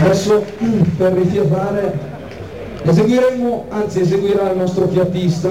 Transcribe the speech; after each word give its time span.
Adesso 0.00 0.42
per 0.96 1.12
rifiatare 1.12 1.98
eseguiremo, 2.82 3.66
anzi 3.68 4.00
eseguirà 4.00 4.50
il 4.50 4.56
nostro 4.56 4.88
fiatista, 4.88 5.48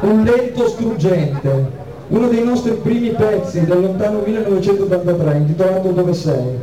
un 0.00 0.22
lento 0.22 0.68
struggente, 0.68 1.66
uno 2.08 2.28
dei 2.28 2.44
nostri 2.44 2.72
primi 2.72 3.10
pezzi 3.10 3.64
del 3.64 3.80
lontano 3.80 4.20
1983 4.24 5.36
intitolato 5.36 5.88
Dove 5.92 6.12
sei? 6.12 6.58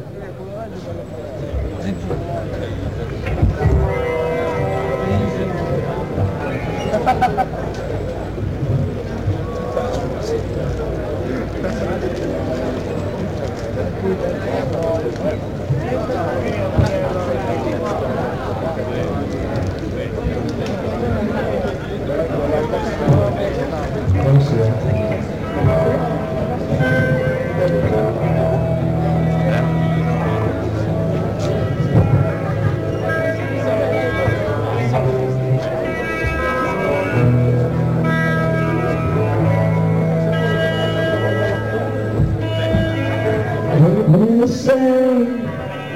Conversei, 44.08 45.28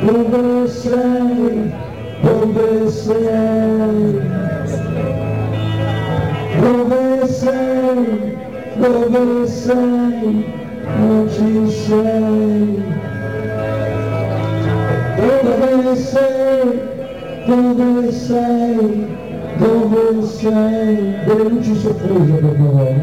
conversei, 0.01 1.71
conversei. 2.21 3.15
Conversei, 6.59 8.01
conversei, 8.76 10.45
não 10.99 11.26
te 11.27 11.71
sei. 11.71 12.84
Conversei, 15.15 16.65
conversei, 17.46 19.07
conversei. 19.57 20.99
Durante 21.25 21.71
o 21.71 21.75
sofrimento, 21.75 22.41
meu 22.43 22.51
irmão. 22.51 22.93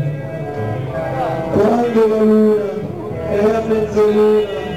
Quando 1.54 1.98
a 2.02 2.22
lua 2.22 2.58
é 3.30 3.56
a 3.56 3.60
petrolina, 3.62 4.57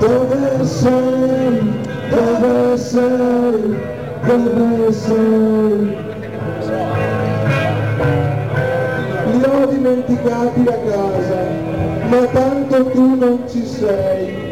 Dove 0.00 0.64
sei? 0.64 1.60
Dove 2.08 2.76
sei? 2.78 3.76
Dove 4.24 4.92
sei? 4.92 5.96
Li 9.30 9.42
ho 9.44 9.66
dimenticati 9.66 10.64
a 10.66 10.78
casa, 10.90 11.40
ma 12.08 12.26
tanto 12.32 12.84
tu 12.86 13.14
non 13.14 13.44
ci 13.46 13.66
sei. 13.66 14.48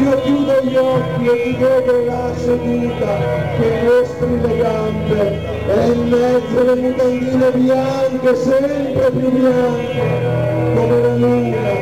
Io 0.00 0.20
chiudo 0.22 0.62
gli 0.62 0.76
occhi 0.76 1.26
e 1.26 1.42
ti 1.42 1.56
vedo 1.60 2.04
la 2.06 2.30
seduta 2.36 3.16
che 3.58 3.82
mostri 3.84 4.40
le 4.40 4.56
gambe 4.56 5.22
e 5.68 5.92
in 5.92 6.08
mezzo 6.08 6.62
le 6.64 6.74
mutandine 6.80 7.50
bianche, 7.50 8.34
sempre 8.34 9.10
più 9.10 9.30
bianche, 9.30 10.02
come 10.74 11.00
la 11.02 11.14
luna 11.16 11.77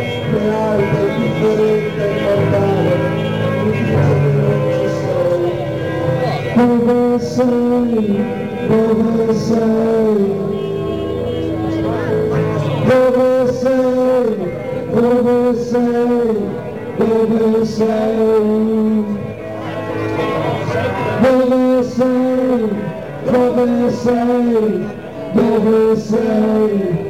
say, 24.07 24.87
never 25.35 25.97
say, 25.97 27.06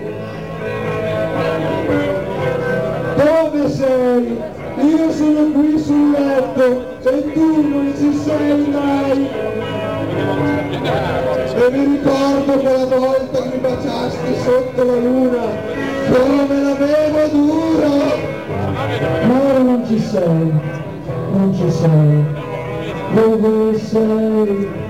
sei? 4.16 4.38
Io 4.88 5.10
sono 5.10 5.50
qui 5.52 5.78
sul 5.78 6.10
letto 6.10 6.98
e 7.02 7.32
tu 7.32 7.68
non 7.68 7.92
ci 7.96 8.14
sei 8.14 8.68
mai. 8.70 9.28
E 11.54 11.70
mi 11.70 11.84
ricordo 11.96 12.52
quella 12.52 12.84
volta 12.84 13.42
che 13.42 13.48
mi 13.48 13.58
baciasti 13.58 14.34
sotto 14.42 14.84
la 14.84 14.96
luna, 14.96 15.42
come 16.10 16.62
l'avevo 16.62 17.28
dura. 17.32 17.88
Ma 19.26 19.40
ora 19.40 19.58
non 19.58 19.84
ci 19.86 19.98
sei, 19.98 20.52
non 21.32 21.54
ci 21.54 21.70
sei. 21.70 22.44
Dove 23.14 23.78
sei? 23.78 24.85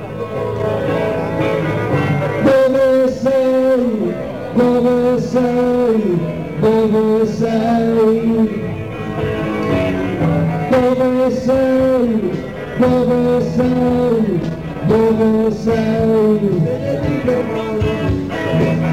Devançando, 11.27 12.31
devançando, 12.79 14.39
devançando. 14.87 16.51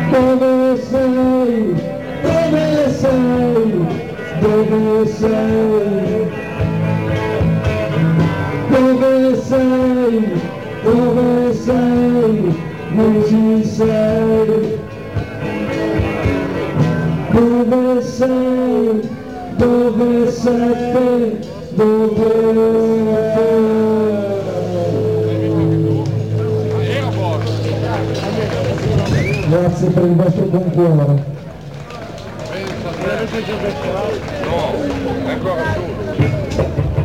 Devançando, 0.09 1.77
devançando, 2.23 3.81
devançando. 4.41 5.83
Devançando, 8.71 10.33
devançando, 10.83 12.49
mundicério. 12.95 14.63
Devançando, 17.31 19.01
devançando 19.59 21.52
do 21.75 22.09
teu 22.15 23.63
Grazie 29.49 29.89
per 29.89 30.03
il 30.03 30.15
vostro 30.15 30.43
buon 30.45 30.71
cuore. 30.71 31.31
No, 34.43 34.61
è 35.25 35.31
ancora 35.31 35.63
solo. 35.73 37.02